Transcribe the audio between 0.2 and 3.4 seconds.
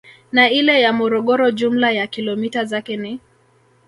Na ile ya Morogoro jumla ya kilomita zake ni